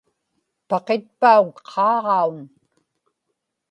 [0.69, 2.39] paqitpauŋ qaaġaun